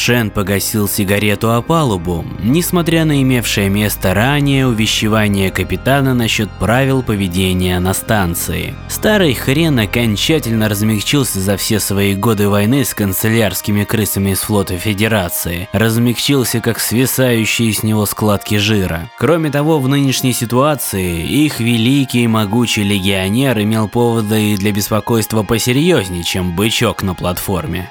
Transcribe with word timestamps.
Шен 0.00 0.30
погасил 0.30 0.88
сигарету 0.88 1.52
о 1.52 1.60
палубу, 1.60 2.24
несмотря 2.42 3.04
на 3.04 3.20
имевшее 3.20 3.68
место 3.68 4.14
ранее 4.14 4.66
увещевание 4.66 5.50
капитана 5.50 6.14
насчет 6.14 6.48
правил 6.52 7.02
поведения 7.02 7.78
на 7.80 7.92
станции. 7.92 8.74
Старый 8.88 9.34
хрен 9.34 9.78
окончательно 9.78 10.70
размягчился 10.70 11.38
за 11.40 11.58
все 11.58 11.78
свои 11.80 12.14
годы 12.14 12.48
войны 12.48 12.86
с 12.86 12.94
канцелярскими 12.94 13.84
крысами 13.84 14.30
из 14.30 14.38
флота 14.38 14.78
Федерации. 14.78 15.68
Размягчился, 15.74 16.60
как 16.60 16.80
свисающие 16.80 17.70
с 17.70 17.82
него 17.82 18.06
складки 18.06 18.54
жира. 18.54 19.10
Кроме 19.18 19.50
того, 19.50 19.80
в 19.80 19.86
нынешней 19.86 20.32
ситуации 20.32 21.26
их 21.26 21.60
великий 21.60 22.24
и 22.24 22.26
могучий 22.26 22.84
легионер 22.84 23.60
имел 23.60 23.86
поводы 23.86 24.56
для 24.56 24.72
беспокойства 24.72 25.42
посерьезнее, 25.42 26.24
чем 26.24 26.56
бычок 26.56 27.02
на 27.02 27.14
платформе. 27.14 27.90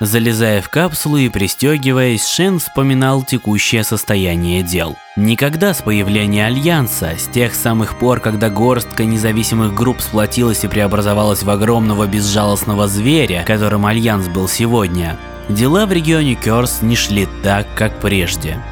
Залезая 0.00 0.62
в 0.62 0.68
капсулу 0.68 1.16
и 1.16 1.28
пристегиваясь, 1.28 2.24
Шен 2.24 2.60
вспоминал 2.60 3.24
текущее 3.24 3.82
состояние 3.82 4.62
дел. 4.62 4.96
Никогда 5.16 5.74
с 5.74 5.82
появления 5.82 6.46
Альянса, 6.46 7.14
с 7.18 7.26
тех 7.26 7.52
самых 7.52 7.98
пор, 7.98 8.20
когда 8.20 8.48
горстка 8.48 9.04
независимых 9.04 9.74
групп 9.74 10.00
сплотилась 10.00 10.62
и 10.62 10.68
преобразовалась 10.68 11.42
в 11.42 11.50
огромного 11.50 12.06
безжалостного 12.06 12.86
зверя, 12.86 13.42
которым 13.44 13.86
Альянс 13.86 14.28
был 14.28 14.46
сегодня, 14.46 15.18
дела 15.48 15.84
в 15.84 15.92
регионе 15.92 16.36
Кёрс 16.36 16.80
не 16.80 16.94
шли 16.94 17.26
так, 17.42 17.66
как 17.74 18.00
прежде. 18.00 18.62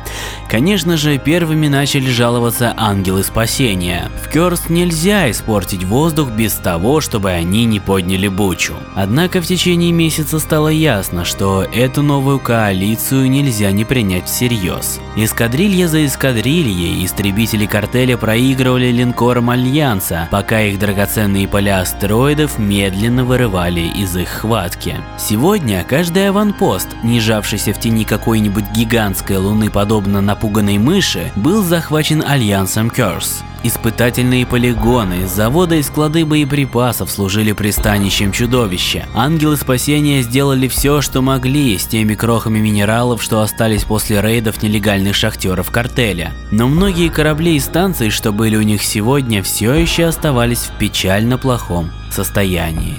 Конечно 0.48 0.96
же, 0.96 1.18
первыми 1.18 1.66
начали 1.66 2.08
жаловаться 2.08 2.72
ангелы 2.76 3.24
спасения. 3.24 4.10
В 4.22 4.30
Кёрс 4.30 4.68
нельзя 4.68 5.30
испортить 5.30 5.84
воздух 5.84 6.30
без 6.30 6.52
того, 6.54 7.00
чтобы 7.00 7.30
они 7.30 7.64
не 7.64 7.80
подняли 7.80 8.28
бучу. 8.28 8.74
Однако 8.94 9.40
в 9.40 9.46
течение 9.46 9.90
месяца 9.90 10.38
стало 10.38 10.68
ясно, 10.68 11.24
что 11.24 11.64
эту 11.64 12.02
новую 12.02 12.38
коалицию 12.38 13.28
нельзя 13.28 13.72
не 13.72 13.84
принять 13.84 14.26
всерьез. 14.26 15.00
Эскадрилья 15.16 15.88
за 15.88 16.06
эскадрильей 16.06 17.04
истребители 17.04 17.66
картеля 17.66 18.16
проигрывали 18.16 18.92
линкорам 18.92 19.50
Альянса, 19.50 20.28
пока 20.30 20.60
их 20.60 20.78
драгоценные 20.78 21.48
поля 21.48 21.80
астероидов 21.80 22.58
медленно 22.58 23.24
вырывали 23.24 23.80
из 23.80 24.16
их 24.16 24.28
хватки. 24.28 24.96
Сегодня 25.18 25.84
каждый 25.88 26.28
аванпост, 26.28 26.88
не 27.02 27.18
жавшийся 27.18 27.72
в 27.72 27.80
тени 27.80 28.04
какой-нибудь 28.04 28.70
гигантской 28.74 29.38
луны 29.38 29.70
подобно 29.70 30.20
на 30.20 30.35
напуганной 30.36 30.76
мыши 30.76 31.32
был 31.34 31.64
захвачен 31.64 32.22
альянсом 32.22 32.88
Curse. 32.88 33.42
Испытательные 33.62 34.46
полигоны, 34.46 35.26
заводы 35.26 35.78
и 35.78 35.82
склады 35.82 36.26
боеприпасов 36.26 37.10
служили 37.10 37.52
пристанищем 37.52 38.32
чудовища. 38.32 39.06
Ангелы 39.14 39.56
спасения 39.56 40.20
сделали 40.20 40.68
все, 40.68 41.00
что 41.00 41.22
могли 41.22 41.78
с 41.78 41.86
теми 41.86 42.14
крохами 42.14 42.58
минералов, 42.58 43.22
что 43.22 43.40
остались 43.40 43.84
после 43.84 44.20
рейдов 44.20 44.62
нелегальных 44.62 45.16
шахтеров 45.16 45.70
картеля. 45.70 46.32
Но 46.52 46.68
многие 46.68 47.08
корабли 47.08 47.56
и 47.56 47.60
станции, 47.60 48.10
что 48.10 48.30
были 48.30 48.56
у 48.56 48.62
них 48.62 48.82
сегодня, 48.82 49.42
все 49.42 49.72
еще 49.72 50.04
оставались 50.04 50.68
в 50.68 50.78
печально 50.78 51.38
плохом 51.38 51.90
состоянии. 52.10 52.98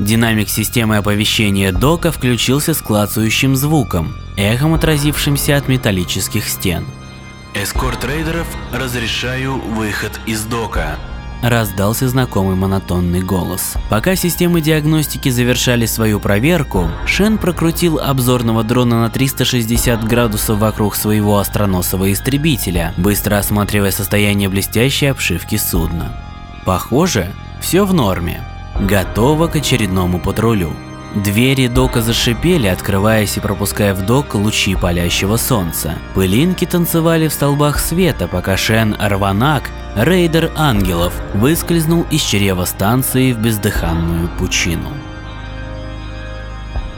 Динамик 0.00 0.48
системы 0.48 0.96
оповещения 0.96 1.70
дока 1.70 2.10
включился 2.10 2.74
с 2.74 2.78
клацающим 2.78 3.54
звуком, 3.54 4.16
эхом 4.36 4.74
отразившимся 4.74 5.56
от 5.56 5.68
металлических 5.68 6.48
стен. 6.48 6.84
«Эскорт 7.54 8.04
рейдеров, 8.04 8.46
разрешаю 8.72 9.58
выход 9.58 10.18
из 10.26 10.42
дока», 10.44 10.96
раздался 11.44 12.08
знакомый 12.08 12.56
монотонный 12.56 13.20
голос. 13.20 13.74
Пока 13.90 14.16
системы 14.16 14.60
диагностики 14.60 15.28
завершали 15.28 15.86
свою 15.86 16.18
проверку, 16.20 16.90
Шен 17.06 17.38
прокрутил 17.38 17.98
обзорного 17.98 18.64
дрона 18.64 19.02
на 19.02 19.10
360 19.10 20.04
градусов 20.04 20.58
вокруг 20.58 20.96
своего 20.96 21.38
остроносого 21.38 22.12
истребителя, 22.12 22.94
быстро 22.96 23.38
осматривая 23.38 23.90
состояние 23.90 24.48
блестящей 24.48 25.06
обшивки 25.06 25.56
судна. 25.56 26.18
Похоже, 26.64 27.32
все 27.60 27.84
в 27.84 27.92
норме. 27.92 28.42
Готово 28.80 29.48
к 29.48 29.56
очередному 29.56 30.18
патрулю. 30.18 30.74
Двери 31.14 31.68
дока 31.68 32.02
зашипели, 32.02 32.66
открываясь 32.66 33.36
и 33.36 33.40
пропуская 33.40 33.94
в 33.94 34.04
док 34.04 34.34
лучи 34.34 34.74
палящего 34.74 35.36
солнца. 35.36 35.94
Пылинки 36.14 36.64
танцевали 36.64 37.28
в 37.28 37.32
столбах 37.32 37.78
света, 37.78 38.26
пока 38.26 38.56
Шен 38.56 38.96
Арванак, 38.98 39.70
рейдер 39.94 40.50
ангелов, 40.56 41.14
выскользнул 41.34 42.04
из 42.10 42.20
чрева 42.20 42.64
станции 42.64 43.32
в 43.32 43.38
бездыханную 43.38 44.28
пучину. 44.38 44.90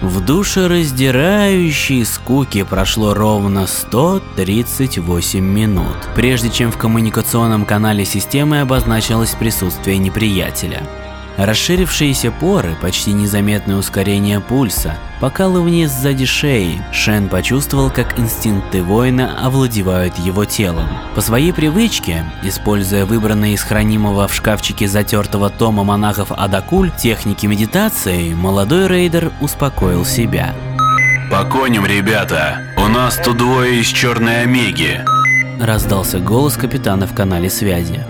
В 0.00 0.25
душераздирающей 0.25 2.04
скуке 2.06 2.65
прошло 2.65 3.12
ровно 3.12 3.66
138 3.66 5.41
минут, 5.44 5.97
прежде 6.15 6.48
чем 6.48 6.71
в 6.71 6.78
коммуникационном 6.78 7.66
канале 7.66 8.06
системы 8.06 8.60
обозначилось 8.60 9.34
присутствие 9.34 9.98
неприятеля. 9.98 10.83
Расширившиеся 11.36 12.30
поры, 12.30 12.76
почти 12.80 13.12
незаметное 13.12 13.76
ускорение 13.76 14.41
пульса, 14.41 14.94
покалывание 15.20 15.86
сзади 15.86 16.24
шеи, 16.24 16.82
Шен 16.92 17.28
почувствовал, 17.28 17.91
как 17.91 18.19
инстинкты 18.19 18.82
воина 18.82 19.38
овладевают 19.44 20.16
его 20.19 20.47
телом. 20.47 20.88
По 21.14 21.20
своей 21.20 21.52
привычке, 21.52 22.24
используя 22.42 23.04
выбранные 23.04 23.52
из 23.52 23.62
хранимого 23.62 24.28
в 24.28 24.34
шкафчике 24.34 24.88
затертого 24.88 25.50
тома 25.50 25.84
монахов 25.84 26.32
Адакуль 26.32 26.91
техники 26.91 27.44
медитации, 27.44 28.32
молодой 28.32 28.88
рейдер 28.88 29.30
успокоил 29.42 30.06
себя. 30.06 30.54
«По 31.30 31.44
коням, 31.44 31.84
ребята! 31.84 32.62
У 32.78 32.88
нас 32.88 33.20
тут 33.22 33.36
двое 33.36 33.80
из 33.80 33.88
Черной 33.88 34.42
Омеги!» 34.42 35.04
Раздался 35.60 36.18
голос 36.18 36.56
капитана 36.56 37.06
в 37.06 37.14
канале 37.14 37.50
связи. 37.50 38.06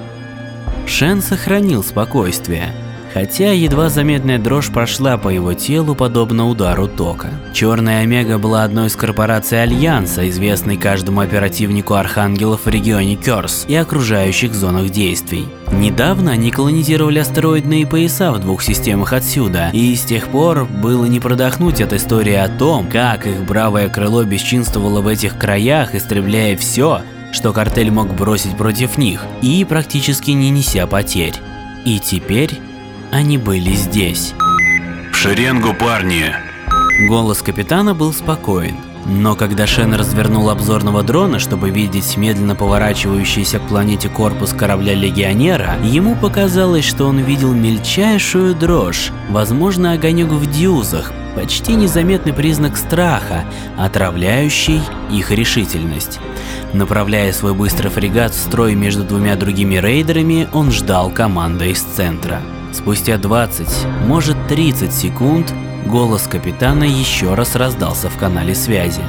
Шен 0.87 1.23
сохранил 1.23 1.83
спокойствие 1.83 2.73
хотя 3.13 3.53
едва 3.53 3.89
заметная 3.89 4.39
дрожь 4.39 4.71
прошла 4.71 5.17
по 5.19 5.29
его 5.29 5.55
телу 5.55 5.95
подобно 5.95 6.49
удару 6.49 6.89
тока. 6.89 7.31
Черная 7.53 8.03
Омега 8.03 8.39
была 8.39 8.65
одной 8.65 8.89
из 8.89 8.97
корпораций 8.97 9.63
Альянса, 9.63 10.29
известной 10.29 10.77
каждому 10.77 11.21
оперативнику 11.21 11.95
архангелов 11.95 12.63
в 12.65 12.69
регионе 12.69 13.17
Кёрс 13.17 13.65
и 13.69 13.75
окружающих 13.75 14.55
зонах 14.55 14.91
действий. 14.91 15.47
Недавно 15.73 16.33
они 16.33 16.51
колонизировали 16.51 17.19
астероидные 17.19 17.87
пояса 17.87 18.33
в 18.33 18.39
двух 18.39 18.63
системах 18.63 19.13
отсюда, 19.13 19.71
и 19.73 19.95
с 19.95 20.03
тех 20.03 20.29
пор 20.29 20.65
было 20.65 21.07
не 21.07 21.21
продохнуть 21.21 21.81
от 21.81 21.93
истории 21.93 22.35
о 22.35 22.49
том, 22.49 22.89
как 22.89 23.27
их 23.27 23.45
бравое 23.45 23.89
крыло 23.89 24.25
бесчинствовало 24.25 25.01
в 25.01 25.09
этих 25.09 25.39
краях, 25.39 25.95
истребляя 25.95 26.57
все, 26.57 27.03
что 27.33 27.53
картель 27.53 27.91
мог 27.91 28.15
бросить 28.15 28.57
против 28.57 28.97
них, 28.97 29.25
и 29.43 29.65
практически 29.65 30.31
не 30.31 30.51
неся 30.51 30.87
потерь. 30.87 31.35
И 31.85 31.99
теперь 31.99 32.59
они 33.13 33.39
были 33.39 33.73
здесь. 33.73 34.35
«В 35.13 35.17
шеренгу, 35.17 35.75
парни!» 35.75 36.35
Голос 37.09 37.43
капитана 37.43 37.95
был 37.95 38.13
спокоен. 38.13 38.77
Но 39.09 39.37
когда 39.37 39.69
Шен 39.69 39.95
развернул 39.95 40.51
обзорного 40.51 41.05
дрона, 41.05 41.39
чтобы 41.39 41.71
видеть 41.71 42.17
медленно 42.17 42.57
поворачивающийся 42.57 43.61
к 43.61 43.69
планете 43.69 44.09
корпус 44.09 44.53
корабля 44.53 44.95
Легионера, 44.95 45.77
ему 45.85 46.17
показалось, 46.17 46.85
что 46.85 47.07
он 47.07 47.19
видел 47.19 47.53
мельчайшую 47.53 48.57
дрожь, 48.57 49.13
возможно 49.31 49.93
огонек 49.93 50.29
в 50.29 50.51
дюзах, 50.51 51.13
почти 51.37 51.75
незаметный 51.75 52.33
признак 52.33 52.77
страха, 52.77 53.45
отравляющий 53.79 54.81
их 55.13 55.31
решительность. 55.31 56.19
Направляя 56.73 57.33
свой 57.33 57.55
быстрый 57.55 57.91
фрегат 57.91 58.33
в 58.33 58.39
строй 58.39 58.75
между 58.75 59.05
двумя 59.05 59.37
другими 59.37 59.77
рейдерами, 59.77 60.49
он 60.53 60.73
ждал 60.73 61.11
команды 61.11 61.71
из 61.71 61.81
центра. 61.81 62.41
Спустя 62.77 63.17
20, 63.17 63.87
может 64.07 64.37
30 64.49 64.93
секунд, 64.93 65.51
голос 65.87 66.27
капитана 66.27 66.85
еще 66.85 67.33
раз 67.33 67.57
раздался 67.57 68.11
в 68.11 68.19
канале 68.19 68.55
связи. 68.55 69.01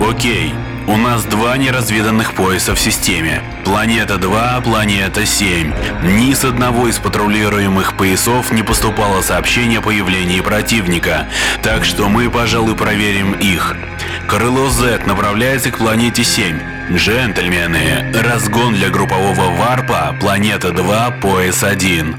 Окей, 0.00 0.54
у 0.88 0.96
нас 0.96 1.24
два 1.24 1.58
неразведанных 1.58 2.32
пояса 2.32 2.74
в 2.74 2.80
системе. 2.80 3.42
Планета 3.66 4.16
2, 4.16 4.62
планета 4.62 5.26
7. 5.26 5.74
Ни 6.04 6.32
с 6.32 6.42
одного 6.42 6.88
из 6.88 6.98
патрулируемых 6.98 7.98
поясов 7.98 8.50
не 8.50 8.62
поступало 8.62 9.20
сообщение 9.20 9.80
о 9.80 9.82
появлении 9.82 10.40
противника, 10.40 11.28
так 11.62 11.84
что 11.84 12.08
мы, 12.08 12.30
пожалуй, 12.30 12.76
проверим 12.76 13.34
их. 13.34 13.76
Крыло 14.26 14.70
Z 14.70 15.02
направляется 15.06 15.70
к 15.70 15.76
планете 15.76 16.24
7. 16.24 16.58
Джентльмены, 16.92 18.10
разгон 18.14 18.74
для 18.74 18.88
группового 18.88 19.50
варпа, 19.58 20.16
планета 20.18 20.72
2, 20.72 21.10
пояс 21.20 21.62
1. 21.62 22.16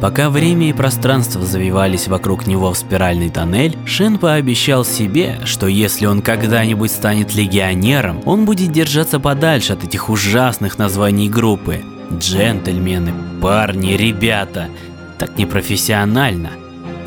Пока 0.00 0.30
время 0.30 0.70
и 0.70 0.72
пространство 0.72 1.44
завивались 1.44 2.08
вокруг 2.08 2.46
него 2.46 2.72
в 2.72 2.78
спиральный 2.78 3.28
тоннель, 3.28 3.76
Шен 3.84 4.18
пообещал 4.18 4.82
себе, 4.82 5.38
что 5.44 5.66
если 5.66 6.06
он 6.06 6.22
когда-нибудь 6.22 6.90
станет 6.90 7.34
легионером, 7.34 8.22
он 8.24 8.46
будет 8.46 8.72
держаться 8.72 9.20
подальше 9.20 9.74
от 9.74 9.84
этих 9.84 10.08
ужасных 10.08 10.78
названий 10.78 11.28
группы. 11.28 11.82
Джентльмены, 12.10 13.12
парни, 13.42 13.92
ребята. 13.92 14.68
Так 15.18 15.36
непрофессионально. 15.36 16.52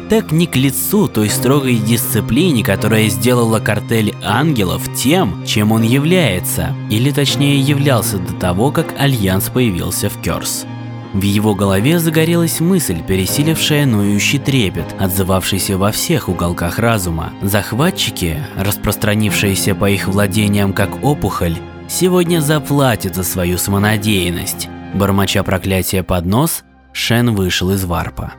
Так 0.09 0.31
не 0.31 0.45
к 0.45 0.55
лицу 0.55 1.07
той 1.07 1.29
строгой 1.29 1.77
дисциплине, 1.77 2.63
которая 2.63 3.09
сделала 3.09 3.59
картель 3.59 4.13
ангелов 4.23 4.83
тем, 4.95 5.43
чем 5.47 5.71
он 5.71 5.81
является, 5.81 6.75
или 6.91 7.09
точнее 7.09 7.59
являлся 7.59 8.19
до 8.19 8.33
того, 8.33 8.69
как 8.71 8.93
Альянс 8.99 9.49
появился 9.49 10.09
в 10.09 10.21
Кёрс. 10.21 10.67
В 11.13 11.21
его 11.21 11.53
голове 11.53 11.99
загорелась 11.99 12.59
мысль, 12.59 13.03
пересилившая 13.03 13.85
ноющий 13.85 14.39
трепет, 14.39 14.95
отзывавшийся 14.99 15.77
во 15.77 15.91
всех 15.91 16.27
уголках 16.27 16.79
разума. 16.79 17.31
Захватчики, 17.43 18.39
распространившиеся 18.57 19.75
по 19.75 19.89
их 19.89 20.07
владениям 20.07 20.73
как 20.73 21.03
опухоль, 21.03 21.57
сегодня 21.87 22.41
заплатят 22.41 23.15
за 23.15 23.23
свою 23.23 23.59
самонадеянность. 23.59 24.69
Бормоча 24.95 25.43
проклятие 25.43 26.03
под 26.03 26.25
нос, 26.25 26.63
Шен 26.93 27.35
вышел 27.35 27.69
из 27.71 27.85
варпа. 27.85 28.33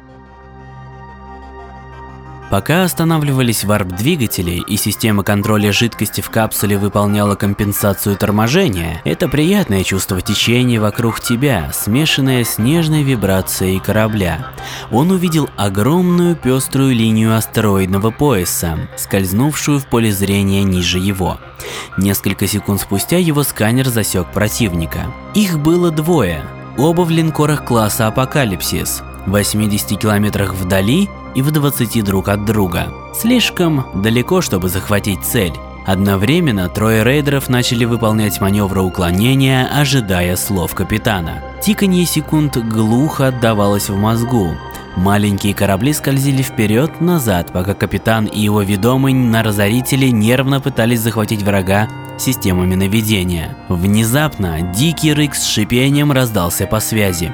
Пока 2.54 2.84
останавливались 2.84 3.64
варп-двигатели 3.64 4.62
и 4.68 4.76
система 4.76 5.24
контроля 5.24 5.72
жидкости 5.72 6.20
в 6.20 6.30
капсуле 6.30 6.78
выполняла 6.78 7.34
компенсацию 7.34 8.16
торможения, 8.16 9.02
это 9.04 9.28
приятное 9.28 9.82
чувство 9.82 10.20
течения 10.20 10.80
вокруг 10.80 11.18
тебя, 11.18 11.72
смешанное 11.72 12.44
с 12.44 12.58
нежной 12.58 13.02
вибрацией 13.02 13.80
корабля. 13.80 14.52
Он 14.92 15.10
увидел 15.10 15.50
огромную 15.56 16.36
пеструю 16.36 16.94
линию 16.94 17.36
астероидного 17.36 18.12
пояса, 18.12 18.88
скользнувшую 18.96 19.80
в 19.80 19.86
поле 19.86 20.12
зрения 20.12 20.62
ниже 20.62 21.00
его. 21.00 21.40
Несколько 21.98 22.46
секунд 22.46 22.80
спустя 22.80 23.18
его 23.18 23.42
сканер 23.42 23.88
засек 23.88 24.30
противника. 24.30 25.12
Их 25.34 25.58
было 25.58 25.90
двое, 25.90 26.44
оба 26.78 27.00
в 27.00 27.10
линкорах 27.10 27.64
класса 27.64 28.06
Апокалипсис, 28.06 29.02
в 29.26 29.30
80 29.30 29.98
километрах 29.98 30.54
вдали 30.54 31.08
и 31.34 31.42
в 31.42 31.50
20 31.50 32.04
друг 32.04 32.28
от 32.28 32.44
друга. 32.44 32.92
Слишком 33.14 33.86
далеко, 33.94 34.40
чтобы 34.40 34.68
захватить 34.68 35.24
цель. 35.24 35.52
Одновременно 35.86 36.68
трое 36.68 37.04
рейдеров 37.04 37.48
начали 37.48 37.84
выполнять 37.84 38.40
маневры 38.40 38.80
уклонения, 38.80 39.68
ожидая 39.70 40.36
слов 40.36 40.74
капитана. 40.74 41.42
Тиканье 41.62 42.06
секунд 42.06 42.56
глухо 42.56 43.28
отдавалось 43.28 43.90
в 43.90 43.96
мозгу. 43.96 44.54
Маленькие 44.96 45.54
корабли 45.54 45.92
скользили 45.92 46.42
вперед-назад, 46.42 47.52
пока 47.52 47.74
капитан 47.74 48.26
и 48.26 48.40
его 48.40 48.62
ведомый 48.62 49.12
на 49.12 49.42
разорителе 49.42 50.10
нервно 50.10 50.60
пытались 50.60 51.00
захватить 51.00 51.42
врага 51.42 51.88
системами 52.16 52.76
наведения. 52.76 53.56
Внезапно 53.68 54.60
дикий 54.62 55.12
рык 55.12 55.34
с 55.34 55.46
шипением 55.46 56.12
раздался 56.12 56.66
по 56.66 56.80
связи. 56.80 57.32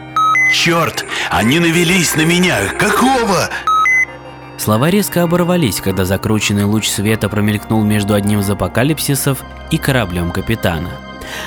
Черт, 0.53 1.05
они 1.31 1.61
навелись 1.61 2.17
на 2.17 2.23
меня! 2.23 2.57
Какого? 2.79 3.51
Слова 4.61 4.91
резко 4.91 5.23
оборвались, 5.23 5.81
когда 5.81 6.05
закрученный 6.05 6.65
луч 6.65 6.87
света 6.87 7.31
промелькнул 7.31 7.83
между 7.83 8.13
одним 8.13 8.41
из 8.41 8.51
апокалипсисов 8.51 9.43
и 9.71 9.79
кораблем 9.79 10.31
капитана. 10.33 10.91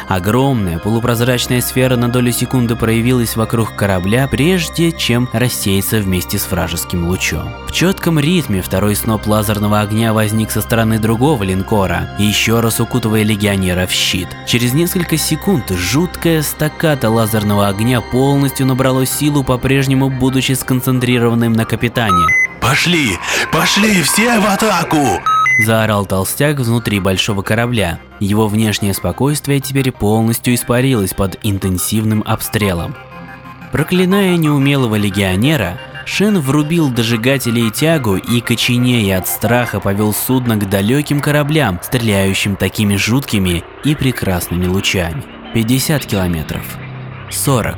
Огромная 0.08 0.80
полупрозрачная 0.80 1.62
сфера 1.62 1.96
на 1.96 2.10
долю 2.10 2.32
секунды 2.32 2.76
проявилась 2.76 3.36
вокруг 3.36 3.76
корабля, 3.76 4.28
прежде 4.28 4.92
чем 4.92 5.30
рассеяться 5.32 6.00
вместе 6.00 6.40
с 6.40 6.50
вражеским 6.50 7.08
лучом. 7.08 7.54
В 7.68 7.72
четком 7.72 8.18
ритме 8.18 8.64
второй 8.64 8.96
сноп 8.96 9.28
лазерного 9.28 9.82
огня 9.82 10.12
возник 10.12 10.50
со 10.50 10.62
стороны 10.62 10.98
другого 10.98 11.44
линкора, 11.44 12.10
еще 12.18 12.62
раз 12.62 12.80
укутывая 12.80 13.22
легионера 13.22 13.86
в 13.86 13.92
щит. 13.92 14.30
Через 14.48 14.74
несколько 14.74 15.18
секунд 15.18 15.70
жуткая 15.70 16.42
стаката 16.42 17.12
лазерного 17.12 17.68
огня 17.68 18.02
полностью 18.02 18.66
набрало 18.66 19.06
силу, 19.06 19.44
по-прежнему 19.44 20.10
будучи 20.10 20.54
сконцентрированным 20.54 21.54
на 21.54 21.66
капитане. 21.66 22.43
Пошли! 22.64 23.20
Пошли 23.52 24.02
все 24.04 24.40
в 24.40 24.46
атаку! 24.46 25.22
Заорал 25.60 26.06
толстяк 26.06 26.60
внутри 26.60 27.02
большого 27.02 27.42
корабля. 27.42 28.00
Его 28.22 28.48
внешнее 28.48 28.94
спокойствие 28.94 29.60
теперь 29.60 29.92
полностью 29.92 30.56
испарилось 30.56 31.14
под 31.14 31.38
интенсивным 31.44 32.24
обстрелом. 32.26 32.96
Проклиная 33.74 34.38
неумелого 34.38 34.96
легионера, 34.96 35.78
Шен 36.06 36.40
врубил 36.40 36.90
дожигатели 36.90 37.68
и 37.68 37.70
тягу 37.70 38.16
и, 38.16 38.40
коченея 38.40 39.20
от 39.20 39.28
страха, 39.28 39.82
повел 39.82 40.14
судно 40.14 40.56
к 40.56 40.70
далеким 40.70 41.20
кораблям, 41.20 41.82
стреляющим 41.84 42.56
такими 42.56 42.96
жуткими 42.96 43.64
и 43.84 43.94
прекрасными 43.94 44.68
лучами. 44.68 45.22
50 45.54 46.06
километров. 46.06 46.64
40. 47.30 47.76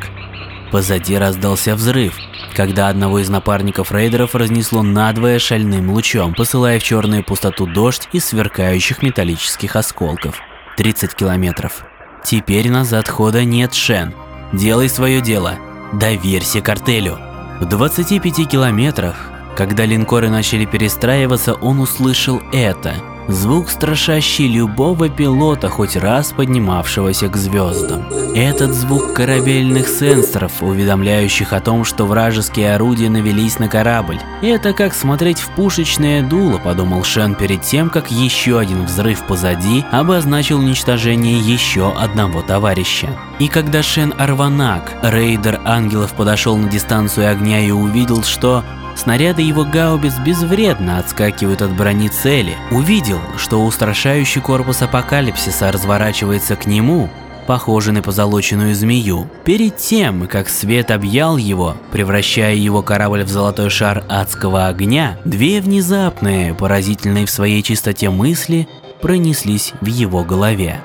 Позади 0.71 1.17
раздался 1.17 1.75
взрыв, 1.75 2.17
когда 2.55 2.87
одного 2.87 3.19
из 3.19 3.29
напарников 3.29 3.91
рейдеров 3.91 4.33
разнесло 4.33 4.81
надвое 4.81 5.39
шальным 5.39 5.91
лучом, 5.91 6.33
посылая 6.33 6.79
в 6.79 6.83
черную 6.83 7.23
пустоту 7.23 7.67
дождь 7.67 8.07
из 8.13 8.25
сверкающих 8.25 9.03
металлических 9.03 9.75
осколков. 9.75 10.39
30 10.77 11.13
километров. 11.13 11.85
Теперь 12.23 12.69
назад 12.69 13.09
хода 13.09 13.43
нет, 13.43 13.73
Шен. 13.73 14.13
Делай 14.53 14.89
свое 14.89 15.21
дело. 15.21 15.55
Доверься 15.93 16.61
картелю. 16.61 17.19
В 17.59 17.65
25 17.65 18.49
километрах, 18.49 19.15
когда 19.57 19.85
линкоры 19.85 20.29
начали 20.29 20.65
перестраиваться, 20.65 21.53
он 21.53 21.81
услышал 21.81 22.41
это– 22.51 22.95
Звук 23.27 23.69
страшащий 23.69 24.47
любого 24.47 25.09
пилота, 25.09 25.67
хоть 25.67 25.95
раз 25.95 26.31
поднимавшегося 26.31 27.27
к 27.27 27.35
звездам. 27.35 28.07
Этот 28.35 28.73
звук 28.73 29.13
корабельных 29.13 29.87
сенсоров, 29.87 30.61
уведомляющих 30.61 31.51
о 31.51 31.59
том, 31.59 31.85
что 31.85 32.05
вражеские 32.05 32.75
орудия 32.75 33.09
навелись 33.09 33.57
на 33.57 33.67
корабль. 33.67 34.19
Это 34.43 34.73
как 34.73 34.93
смотреть 34.93 35.39
в 35.39 35.49
пушечное 35.55 36.21
дуло, 36.21 36.59
подумал 36.59 37.03
Шен 37.03 37.33
перед 37.33 37.63
тем, 37.63 37.89
как 37.89 38.11
еще 38.11 38.59
один 38.59 38.85
взрыв 38.85 39.23
позади 39.23 39.83
обозначил 39.91 40.59
уничтожение 40.59 41.39
еще 41.39 41.93
одного 41.93 42.43
товарища. 42.43 43.09
И 43.39 43.47
когда 43.47 43.81
Шен 43.81 44.13
Арванак, 44.17 44.93
рейдер 45.01 45.59
ангелов, 45.65 46.13
подошел 46.13 46.57
на 46.57 46.69
дистанцию 46.69 47.31
огня 47.31 47.59
и 47.59 47.71
увидел, 47.71 48.23
что 48.23 48.63
Снаряды 48.95 49.41
его 49.41 49.65
гаубиц 49.65 50.17
безвредно 50.19 50.99
отскакивают 50.99 51.61
от 51.61 51.75
брони 51.75 52.07
цели. 52.07 52.55
Увидел, 52.71 53.19
что 53.37 53.63
устрашающий 53.63 54.41
корпус 54.41 54.81
апокалипсиса 54.81 55.71
разворачивается 55.71 56.55
к 56.55 56.65
нему, 56.65 57.09
похожий 57.45 57.93
на 57.93 58.01
позолоченную 58.01 58.73
змею. 58.73 59.29
Перед 59.43 59.77
тем, 59.77 60.27
как 60.27 60.47
свет 60.47 60.91
объял 60.91 61.37
его, 61.37 61.75
превращая 61.91 62.55
его 62.55 62.81
корабль 62.81 63.23
в 63.23 63.29
золотой 63.29 63.69
шар 63.69 64.03
адского 64.09 64.67
огня, 64.67 65.19
две 65.25 65.61
внезапные, 65.61 66.53
поразительные 66.53 67.25
в 67.25 67.29
своей 67.29 67.61
чистоте 67.61 68.09
мысли 68.09 68.67
пронеслись 69.01 69.73
в 69.81 69.85
его 69.85 70.23
голове. 70.23 70.79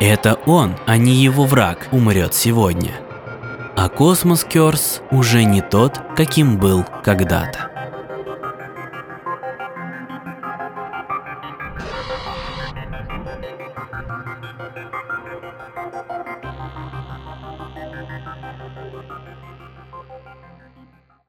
Это 0.00 0.34
он, 0.44 0.76
а 0.86 0.96
не 0.96 1.14
его 1.14 1.44
враг, 1.44 1.88
умрет 1.92 2.34
сегодня 2.34 2.92
а 3.80 3.88
космос 3.88 4.42
Кёрс 4.42 5.02
уже 5.12 5.44
не 5.44 5.60
тот, 5.60 6.00
каким 6.16 6.58
был 6.58 6.84
когда-то. 7.04 7.77